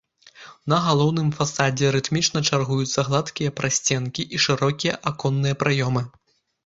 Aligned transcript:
На 0.71 0.77
галоўным 0.85 1.27
фасадзе 1.39 1.91
рытмічна 1.95 2.39
чаргуюцца 2.51 3.05
гладкія 3.09 3.55
прасценкі 3.63 4.27
і 4.37 4.43
шырокія 4.47 4.99
аконныя 5.13 5.55
праёмы. 5.67 6.03